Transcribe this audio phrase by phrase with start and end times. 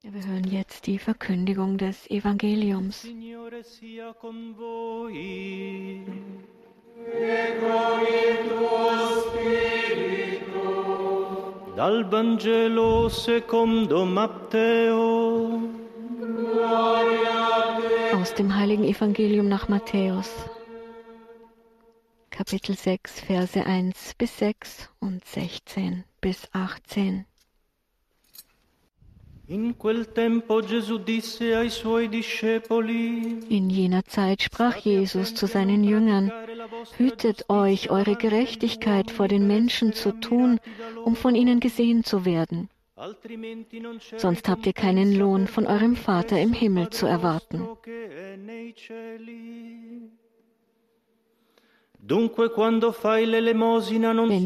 [0.00, 3.04] Wir hören jetzt die Verkündigung des Evangeliums.
[11.76, 15.62] Dal Vangelo secondo Matteo.
[18.14, 20.30] Aus dem heiligen Evangelium nach Matthäus.
[22.30, 27.27] Kapitel 6, Verse 1 bis 6 und 16 bis 18.
[29.50, 29.74] In
[33.70, 36.30] jener Zeit sprach Jesus zu seinen Jüngern,
[36.98, 40.60] Hütet euch, eure Gerechtigkeit vor den Menschen zu tun,
[41.02, 42.68] um von ihnen gesehen zu werden.
[44.18, 47.66] Sonst habt ihr keinen Lohn von eurem Vater im Himmel zu erwarten.
[52.00, 52.30] Wenn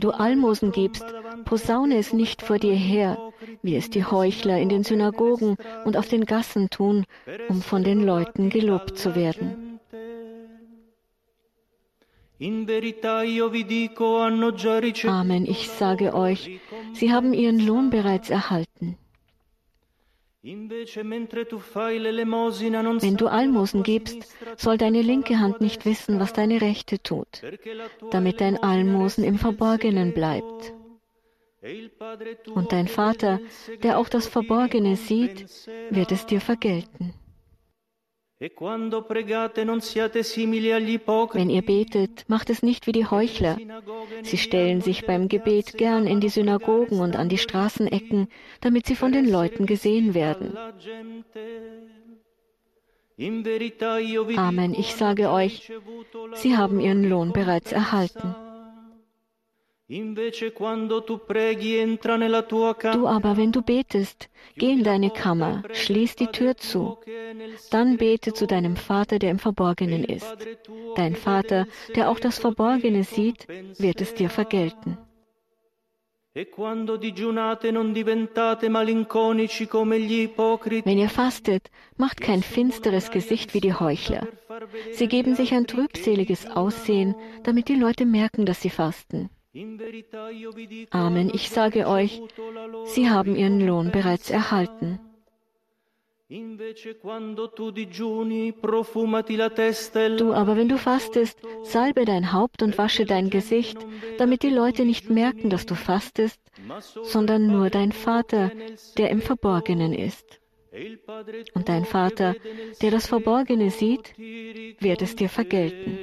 [0.00, 1.04] du Almosen gibst,
[1.44, 3.31] posaune es nicht vor dir her,
[3.62, 7.04] wie es die Heuchler in den Synagogen und auf den Gassen tun,
[7.48, 9.78] um von den Leuten gelobt zu werden.
[15.06, 16.60] Amen, ich sage euch,
[16.92, 18.98] sie haben ihren Lohn bereits erhalten.
[20.44, 20.68] Wenn
[23.16, 27.42] du Almosen gibst, soll deine linke Hand nicht wissen, was deine rechte tut,
[28.10, 30.72] damit dein Almosen im Verborgenen bleibt.
[32.54, 33.40] Und dein Vater,
[33.82, 35.46] der auch das Verborgene sieht,
[35.90, 37.14] wird es dir vergelten.
[41.34, 43.56] Wenn ihr betet, macht es nicht wie die Heuchler.
[44.24, 48.26] Sie stellen sich beim Gebet gern in die Synagogen und an die Straßenecken,
[48.60, 50.58] damit sie von den Leuten gesehen werden.
[54.36, 55.70] Amen, ich sage euch,
[56.34, 58.34] sie haben ihren Lohn bereits erhalten.
[59.88, 60.14] Du
[63.06, 66.96] aber, wenn du betest, geh in deine Kammer, schließ die Tür zu,
[67.70, 70.34] dann bete zu deinem Vater, der im Verborgenen ist.
[70.96, 74.96] Dein Vater, der auch das Verborgene sieht, wird es dir vergelten.
[76.34, 76.46] E
[80.84, 84.26] Wenn ihr fastet, macht kein finsteres Gesicht wie die Heuchler.
[84.92, 89.28] Sie geben sich ein trübseliges Aussehen, damit die Leute merken, dass sie fasten.
[90.90, 92.22] Amen, ich sage euch,
[92.86, 94.98] sie haben ihren Lohn bereits erhalten.
[96.30, 96.40] E
[100.16, 103.76] Du aber, wenn du fastest, salbe dein Haupt und wasche dein Gesicht,
[104.16, 106.40] damit die Leute nicht merken, dass du fastest,
[107.02, 108.50] sondern nur dein Vater,
[108.96, 110.40] der im Verborgenen ist.
[110.72, 110.96] e
[111.52, 112.34] Und dein Vater,
[112.80, 115.98] der das Verborgene sieht, wird es dir vergelten.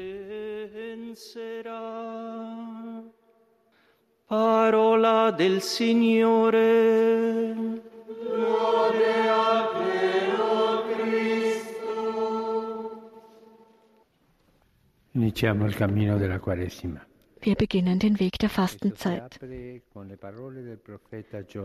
[4.30, 7.56] Parola del Signore.
[15.14, 17.04] Iniziamo il cammino della Quaresima.
[17.42, 19.40] Wir beginnen den Weg der Fastenzeit.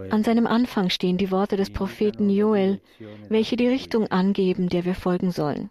[0.09, 2.81] An seinem Anfang stehen die Worte des Propheten Joel,
[3.29, 5.69] welche die Richtung angeben, der wir folgen sollen.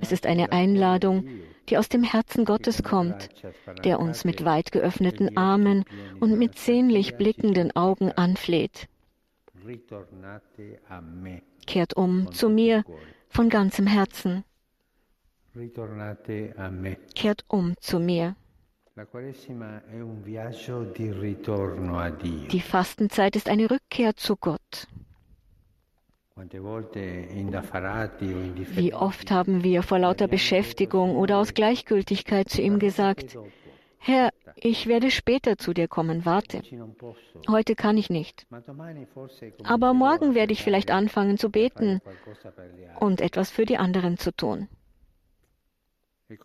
[0.00, 1.28] Es ist eine Einladung,
[1.68, 3.28] die aus dem Herzen Gottes kommt,
[3.84, 5.84] der uns mit weit geöffneten Armen
[6.20, 8.88] und mit sehnlich blickenden Augen anfleht.
[11.66, 12.84] Kehrt um zu mir
[13.28, 14.44] von ganzem Herzen.
[17.14, 18.36] Kehrt um zu mir.
[22.52, 24.86] Die Fastenzeit ist eine Rückkehr zu Gott.
[28.76, 33.38] Wie oft haben wir vor lauter Beschäftigung oder aus Gleichgültigkeit zu ihm gesagt,
[33.98, 36.60] Herr, ich werde später zu dir kommen, warte.
[37.48, 38.46] Heute kann ich nicht.
[39.62, 42.00] Aber morgen werde ich vielleicht anfangen zu beten
[42.98, 44.68] und etwas für die anderen zu tun.
[46.28, 46.36] E?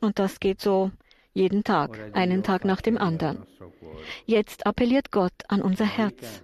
[0.00, 0.90] Und das geht so
[1.32, 3.46] jeden Tag, einen Tag nach dem anderen.
[4.26, 6.42] Jetzt appelliert Gott an unser Herz.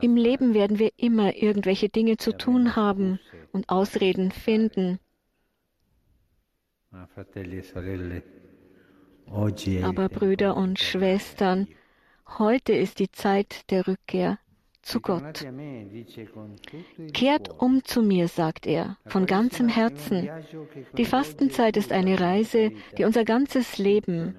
[0.00, 0.16] Im.
[0.16, 3.20] Leben werden wir immer irgendwelche Dinge zu tun haben
[3.52, 4.98] und Ausreden finden.
[9.66, 11.68] E Aber Brüder und Schwestern,
[12.38, 14.38] heute ist die Zeit der Rückkehr
[14.84, 15.44] zu Gott.
[17.12, 20.28] Kehrt um zu mir, sagt er, von ganzem Herzen.
[20.96, 24.36] Die Fastenzeit ist eine Reise, die unser ganzes Leben.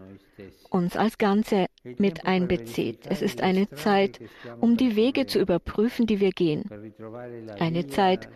[0.69, 1.67] Uns als Ganze
[1.97, 2.99] mit einbezieht.
[3.09, 4.19] Es ist eine Zeit,
[4.59, 6.63] um die Wege zu überprüfen, die wir gehen.
[7.59, 8.29] Eine Zeit,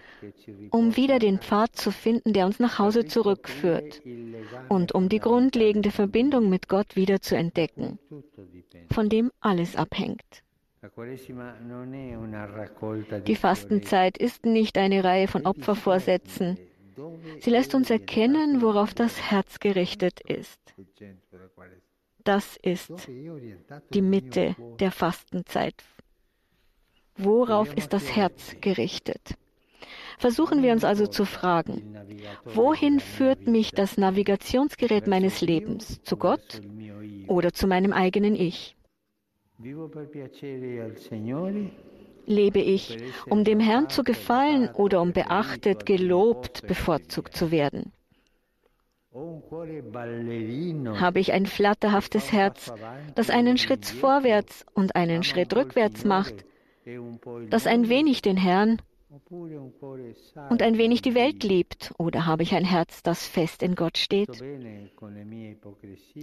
[0.72, 4.02] um wieder den Pfad zu finden, der uns nach Hause zurückführt
[4.70, 8.00] und um die grundlegende Verbindung mit Gott wieder zu entdecken,
[8.92, 10.44] von dem alles abhängt.
[13.28, 16.58] Die Fastenzeit ist nicht eine Reihe von Opfervorsätzen.
[17.40, 20.60] Sie lässt uns erkennen, worauf das Herz gerichtet ist.
[22.24, 23.10] Das ist
[23.94, 25.76] die Mitte der Fastenzeit.
[27.16, 29.36] Worauf ist das Herz gerichtet?
[30.18, 31.96] Versuchen wir uns also zu fragen,
[32.44, 36.02] wohin führt mich das Navigationsgerät meines Lebens?
[36.04, 36.62] Zu Gott
[37.28, 38.76] oder zu meinem eigenen Ich?
[42.26, 42.98] Lebe ich,
[43.30, 47.92] um dem Herrn zu gefallen oder um beachtet, gelobt, bevorzugt zu werden?
[51.00, 52.72] Habe ich ein flatterhaftes Herz,
[53.16, 56.46] das einen Schritt vorwärts und einen Schritt rückwärts macht,
[57.50, 58.80] das ein wenig den Herrn
[60.50, 61.92] und ein wenig die Welt liebt?
[61.98, 64.36] Oder habe ich ein Herz, das fest in Gott steht?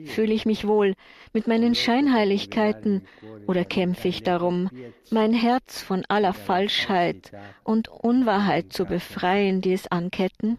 [0.07, 0.95] Fühle ich mich wohl
[1.33, 3.03] mit meinen Scheinheiligkeiten
[3.49, 4.71] oder kämpfe ich darum,
[5.11, 7.33] mein Herz von aller Falschheit
[7.65, 10.59] und Unwahrheit zu befreien, die es anketten?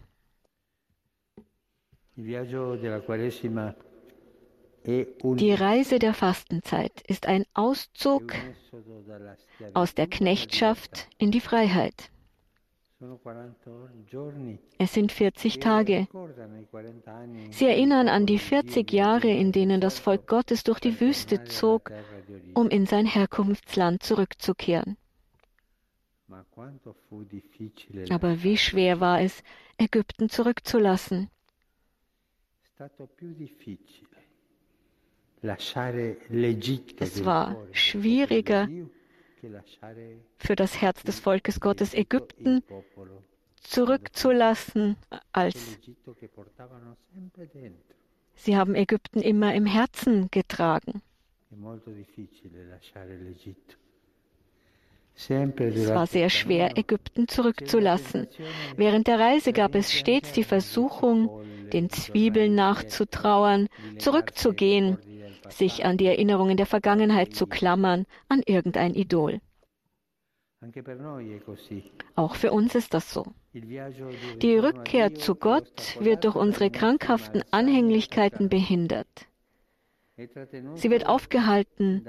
[2.20, 2.34] Die
[5.52, 8.34] Reise der Fastenzeit ist ein Auszug
[9.72, 12.10] aus der Knechtschaft in die Freiheit.
[14.78, 16.08] Es sind 40 Tage.
[17.52, 21.92] Sie erinnern an die 40 Jahre, in denen das Volk Gottes durch die Wüste zog,
[22.54, 24.96] um in sein Herkunftsland zurückzukehren.
[28.10, 29.44] Aber wie schwer war es,
[29.78, 31.30] Ägypten zurückzulassen.
[37.00, 38.68] Es war schwieriger,
[40.38, 42.62] für das Herz des Volkes Gottes Ägypten
[43.62, 44.96] zurückzulassen,
[45.32, 45.78] als
[48.34, 51.02] sie haben Ägypten immer im Herzen getragen.
[55.14, 55.30] Es
[55.88, 58.28] war sehr schwer, Ägypten zurückzulassen.
[58.76, 61.42] Während der Reise gab es stets die Versuchung,
[61.72, 63.68] den Zwiebeln nachzutrauern,
[63.98, 64.98] zurückzugehen
[65.50, 69.40] sich an die Erinnerungen der Vergangenheit zu klammern, an irgendein Idol.
[72.16, 73.26] Auch für uns ist das so.
[73.52, 79.28] Die Rückkehr zu Gott wird durch unsere krankhaften Anhänglichkeiten behindert.
[80.74, 82.04] Sie wird aufgehalten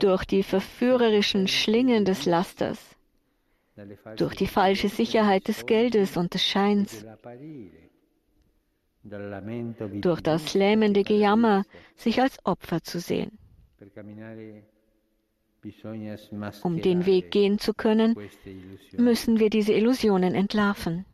[0.00, 2.96] durch die verführerischen Schlingen des Lasters,
[4.16, 7.06] durch die falsche Sicherheit des Geldes und des Scheins,
[10.00, 11.64] durch das lähmende Gejammer,
[11.96, 13.38] sich als Opfer zu sehen.
[16.62, 18.16] Um den Weg gehen zu können,
[18.96, 21.04] müssen wir diese Illusionen entlarven.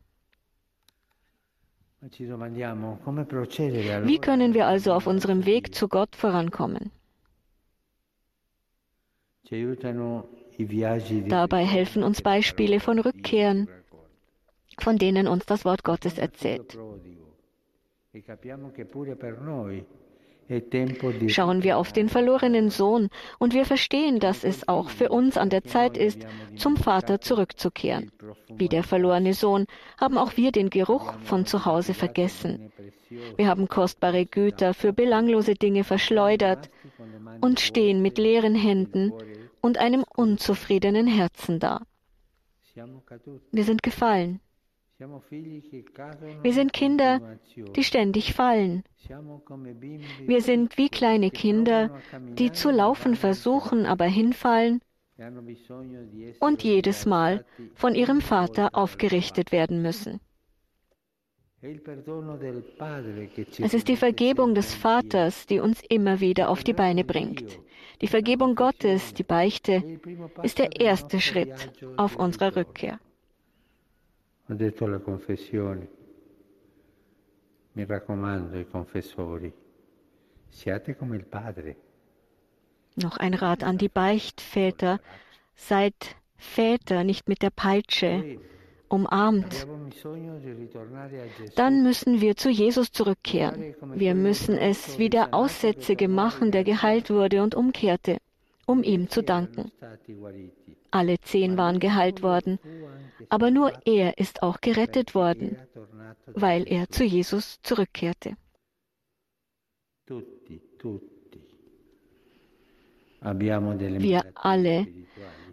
[2.01, 6.91] Wie können wir also auf unserem Weg zu Gott vorankommen?
[11.27, 13.67] Dabei helfen uns Beispiele von Rückkehren,
[14.79, 16.77] von denen uns das Wort Gottes erzählt.
[21.27, 25.49] Schauen wir auf den verlorenen Sohn und wir verstehen, dass es auch für uns an
[25.49, 28.11] der Zeit ist, zum Vater zurückzukehren.
[28.49, 29.65] Wie der verlorene Sohn
[29.99, 32.71] haben auch wir den Geruch von zu Hause vergessen.
[33.35, 36.69] Wir haben kostbare Güter für belanglose Dinge verschleudert
[37.41, 39.11] und stehen mit leeren Händen
[39.61, 41.81] und einem unzufriedenen Herzen da.
[43.51, 44.39] Wir sind gefallen.
[44.99, 47.37] Wir sind Kinder,
[47.75, 48.83] die ständig fallen.
[50.25, 51.99] Wir sind wie kleine Kinder,
[52.37, 54.81] die zu laufen versuchen, aber hinfallen
[56.39, 57.45] und jedes Mal
[57.75, 60.19] von ihrem Vater aufgerichtet werden müssen.
[63.61, 67.59] Es ist die Vergebung des Vaters, die uns immer wieder auf die Beine bringt.
[68.01, 69.99] Die Vergebung Gottes, die Beichte,
[70.43, 72.99] ist der erste Schritt auf unserer Rückkehr.
[74.49, 75.87] Ho detto alla confessione,
[77.73, 79.51] mi raccomando ai confessori,
[80.49, 81.75] siate come il Padre.
[82.95, 84.99] Noch ein Rat an die Beichtväter,
[85.55, 88.37] seid Väter, nicht mit der Peitsche,
[88.89, 89.65] umarmt.
[91.55, 93.75] Dann müssen wir zu Jesus zurückkehren.
[93.95, 98.17] Wir müssen es wie der Aussätzige machen, der geheilt wurde und umkehrte,
[98.65, 99.71] um ihm zu danken.
[100.91, 102.59] Alle zehn waren geheilt worden,
[103.29, 105.57] aber nur er ist auch gerettet worden,
[106.27, 108.35] weil er zu Jesus zurückkehrte.
[113.21, 114.87] Wir alle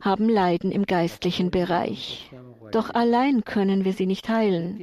[0.01, 2.31] haben Leiden im geistlichen Bereich,
[2.73, 4.79] doch allein können wir sie nicht heilen.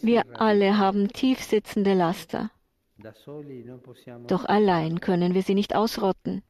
[0.00, 2.50] Wir alle haben tiefsitzende Laster,
[4.28, 6.42] doch allein können wir sie nicht ausrotten.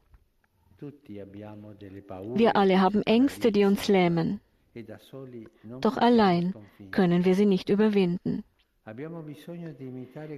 [2.34, 4.40] Wir alle haben Ängste, die uns lähmen.
[5.80, 6.54] Doch allein
[6.90, 8.44] können wir sie nicht überwinden.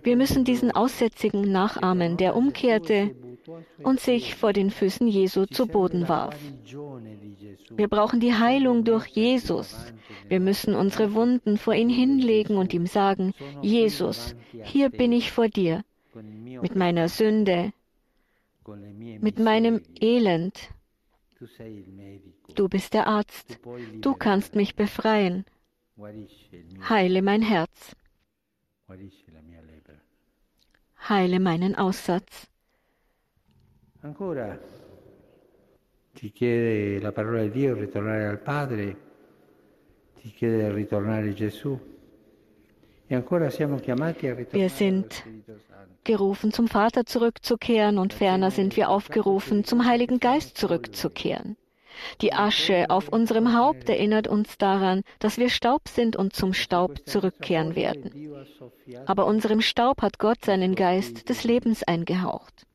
[0.02, 3.14] Wir müssen diesen Aussätzigen nachahmen, der umkehrte
[3.82, 6.36] und sich vor den Füßen Jesu zu Boden warf.
[7.70, 9.94] Wir brauchen die Heilung durch Jesus.
[10.28, 13.32] Wir müssen unsere Wunden vor ihn hinlegen und ihm sagen,
[13.62, 15.82] Jesus, hier bin ich vor dir,
[16.14, 17.72] mit meiner Sünde,
[18.66, 20.71] mit meinem Elend.
[22.54, 23.59] Du bist der Arzt.
[24.00, 25.44] Du kannst mich befreien.
[26.88, 27.97] Heile mein Herz.
[31.09, 32.49] Heile meinen Aussatz.
[34.00, 34.59] Ancora
[36.12, 38.97] ti chiede la parola di Dio ritornare al Padre,
[40.21, 41.78] ti chiede di ritornare Gesù.
[43.03, 45.25] E ancora siamo chiamati a ritornare Wir sind
[46.04, 51.56] gerufen, zum Vater zurückzukehren und ferner sind wir aufgerufen, zum Heiligen Geist zurückzukehren.
[52.21, 57.06] Die Asche auf unserem Haupt erinnert uns daran, dass wir Staub sind und zum Staub
[57.06, 58.11] zurückkehren werden.
[59.06, 62.66] Aber unserem Staub hat Gott seinen Geist des Lebens eingehaucht.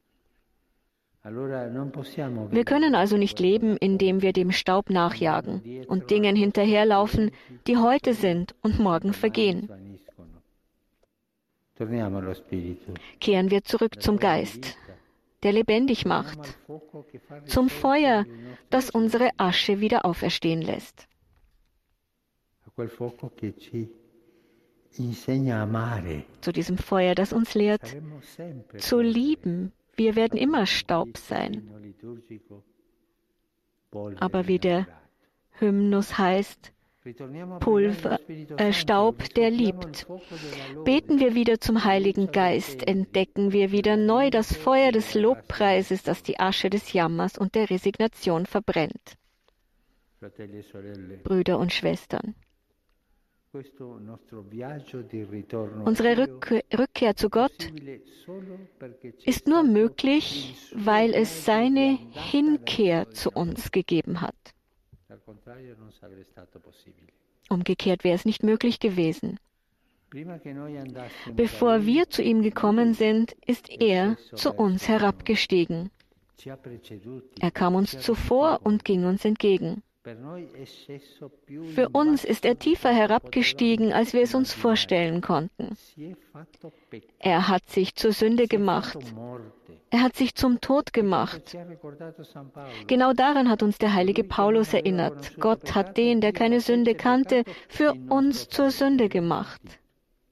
[1.21, 7.31] Wir können also nicht leben, indem wir dem Staub nachjagen und Dingen hinterherlaufen,
[7.67, 9.69] die heute sind und morgen vergehen.
[13.19, 14.77] Kehren wir zurück zum Geist,
[15.43, 16.57] der lebendig macht,
[17.45, 18.25] zum Feuer,
[18.69, 21.07] das unsere Asche wieder auferstehen lässt.
[26.41, 27.95] Zu diesem Feuer, das uns lehrt,
[28.77, 29.71] zu lieben.
[29.95, 31.69] Wir werden immer Staub sein.
[34.19, 34.87] Aber wie der
[35.51, 36.73] Hymnus heißt,
[37.59, 38.19] Pulver,
[38.57, 40.07] äh, Staub, der liebt.
[40.83, 46.23] Beten wir wieder zum Heiligen Geist, entdecken wir wieder neu das Feuer des Lobpreises, das
[46.23, 49.15] die Asche des Jammers und der Resignation verbrennt.
[51.23, 52.35] Brüder und Schwestern.
[55.85, 56.27] Unsere
[56.77, 57.71] Rückkehr zu Gott
[59.25, 64.35] ist nur möglich, weil es seine Hinkehr zu uns gegeben hat.
[67.49, 69.39] Umgekehrt wäre es nicht möglich gewesen.
[71.33, 75.91] Bevor wir zu ihm gekommen sind, ist er zu uns herabgestiegen.
[77.39, 79.83] Er kam uns zuvor und ging uns entgegen.
[81.75, 85.75] Für uns ist er tiefer herabgestiegen, als wir es uns vorstellen konnten.
[87.19, 88.97] Er hat sich zur Sünde gemacht.
[89.91, 91.57] Er hat sich zum Tod gemacht.
[92.87, 95.39] Genau daran hat uns der heilige Paulus erinnert.
[95.39, 99.61] Gott hat den, der keine Sünde kannte, für uns zur Sünde gemacht.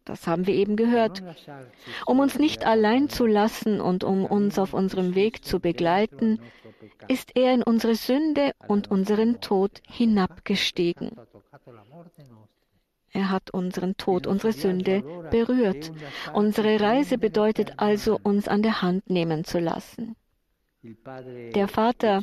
[0.06, 1.22] Das haben wir eben gehört.
[2.06, 6.40] Um uns nicht allein zu lassen und um uns auf unserem Weg zu begleiten,
[7.08, 11.12] ist er in unsere Sünde und unseren Tod hinabgestiegen.
[13.14, 15.92] Er hat unseren Tod, unsere Sünde berührt.
[16.34, 20.16] Unsere Reise bedeutet also, uns an der Hand nehmen zu lassen.
[21.56, 22.22] Der Vater,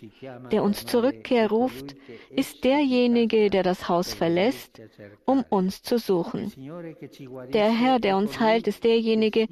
[0.52, 1.96] der uns zur Rückkehr ruft,
[2.30, 4.80] ist derjenige, der das Haus verlässt,
[5.26, 6.52] um uns zu suchen.
[7.52, 9.48] Der Herr, der uns heilt, ist derjenige,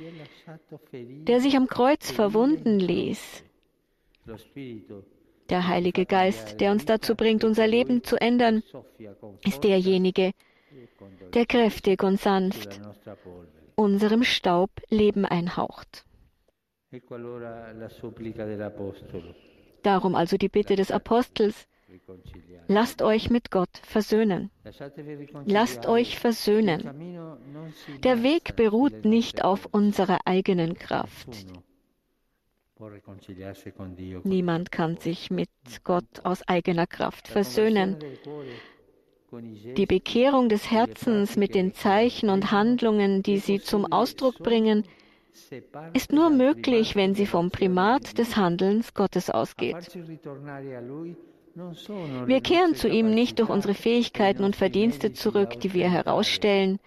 [0.92, 3.44] der sich am Kreuz verwunden ließ.
[5.48, 8.62] Der Heilige Geist, der uns dazu bringt, unser Leben zu ändern,
[9.44, 10.51] ist derjenige, der
[11.46, 12.80] kräftig und sanft
[13.74, 16.04] unserem Staub Leben einhaucht.
[19.82, 21.66] Darum also die Bitte des Apostels,
[22.68, 24.50] lasst euch mit Gott versöhnen.
[25.46, 26.80] Lasst euch versöhnen.
[28.04, 31.46] Der Weg beruht nicht auf unserer eigenen Kraft.
[34.24, 35.50] Niemand kann sich mit
[35.84, 37.96] Gott aus eigener Kraft versöhnen.
[39.32, 44.84] Die Bekehrung des Herzens mit den Zeichen und Handlungen, die sie zum Ausdruck bringen,
[45.94, 49.96] ist nur möglich, wenn sie vom Primat des Handelns Gottes ausgeht.
[51.54, 56.78] Wir kehren zu ihm nicht durch unsere Fähigkeiten und Verdienste zurück, die wir herausstellen,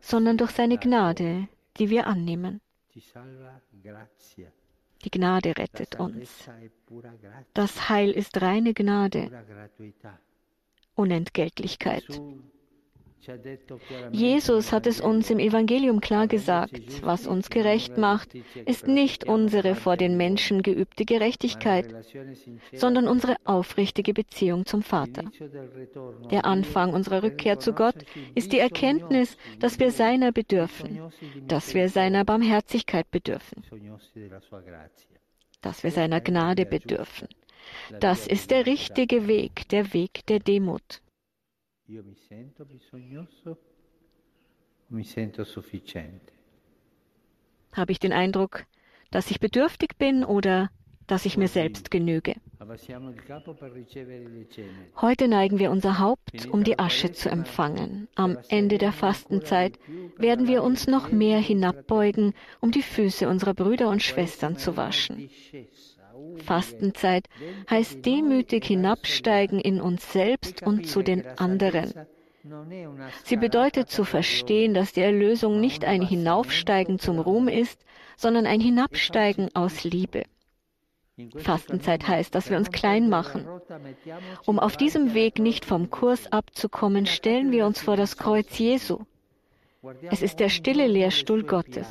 [0.00, 2.60] sondern durch seine Gnade, die wir annehmen.
[5.04, 6.50] Die Gnade rettet uns.
[7.54, 9.30] Das Heil ist reine Gnade,
[11.00, 12.04] Unentgeltlichkeit.
[14.12, 19.74] Jesus hat es uns im Evangelium klar gesagt, was uns gerecht macht, ist nicht unsere
[19.74, 21.94] vor den Menschen geübte Gerechtigkeit,
[22.72, 25.24] sondern unsere aufrichtige Beziehung zum Vater.
[26.30, 27.96] Der Anfang unserer Rückkehr zu Gott
[28.34, 31.00] ist die Erkenntnis, dass wir seiner bedürfen,
[31.46, 33.62] dass wir seiner Barmherzigkeit bedürfen.
[35.62, 37.28] dass wir seiner Gnade bedürfen.
[38.00, 41.02] Das ist der richtige Weg, der Weg der Demut.
[47.72, 48.66] Habe ich den Eindruck,
[49.10, 50.70] dass ich bedürftig bin oder
[51.10, 52.36] dass ich mir selbst genüge?
[55.00, 58.08] Heute neigen wir unser Haupt, um die Asche zu empfangen.
[58.14, 59.78] Am Ende der Fastenzeit
[60.16, 65.28] werden wir uns noch mehr hinabbeugen, um die Füße unserer Brüder und Schwestern zu waschen.
[66.44, 67.26] Fastenzeit
[67.68, 71.92] heißt demütig hinabsteigen in uns selbst und zu den anderen.
[73.24, 77.84] Sie bedeutet zu verstehen, dass die Erlösung nicht ein Hinaufsteigen zum Ruhm ist,
[78.16, 80.24] sondern ein Hinabsteigen aus Liebe.
[81.36, 83.46] Fastenzeit heißt, dass wir uns klein machen.
[84.46, 89.00] Um auf diesem Weg nicht vom Kurs abzukommen, stellen wir uns vor das Kreuz Jesu.
[90.10, 91.86] Es ist der stille Lehrstuhl Gottes.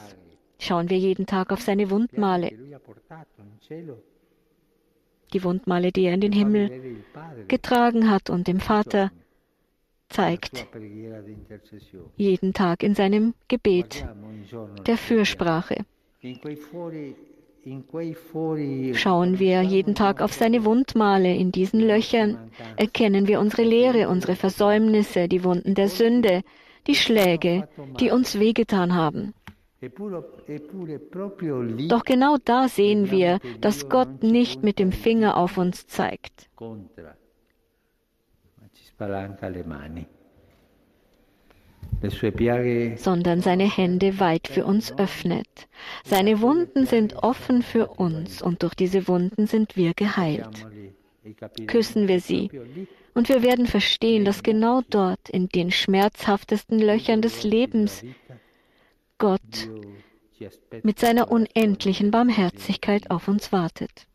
[0.60, 2.52] Schauen wir jeden Tag auf seine Wundmale,
[5.34, 6.98] die Wundmale, die er in den Himmel
[7.48, 9.12] getragen hat und dem Vater
[10.10, 10.68] zeigt,
[12.18, 14.06] jeden Tag in seinem Gebet
[14.88, 15.86] der Fürsprache.
[18.94, 21.36] Schauen wir jeden Tag auf seine Wundmale.
[21.36, 26.42] In diesen Löchern erkennen wir unsere Lehre, unsere Versäumnisse, die Wunden der Sünde,
[26.88, 27.68] die Schläge,
[28.00, 29.34] die uns wehgetan haben.
[31.88, 36.50] Doch genau da sehen wir, dass Gott nicht mit dem Finger auf uns zeigt.
[42.98, 45.48] sondern seine Hände weit für uns öffnet.
[46.04, 50.66] Seine Wunden sind offen für uns und durch diese Wunden sind wir geheilt.
[51.24, 52.50] E Küssen wir sie
[53.14, 58.04] und wir werden verstehen, dass genau dort, in den schmerzhaftesten Löchern des Lebens,
[59.20, 59.70] Gott
[60.84, 64.08] mit seiner unendlichen Barmherzigkeit auf uns wartet.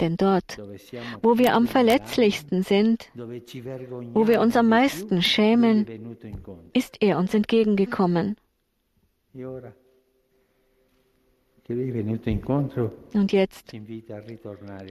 [0.00, 0.58] Denn dort,
[1.22, 6.16] wo wir am verletzlichsten sind, wo wir uns am meisten schämen,
[6.72, 8.36] ist er uns entgegengekommen.
[13.14, 13.72] Und jetzt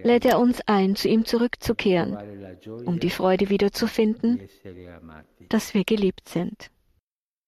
[0.03, 2.17] lädt er uns ein, zu ihm zurückzukehren,
[2.85, 4.41] um die Freude wiederzufinden,
[5.49, 6.69] dass wir geliebt sind.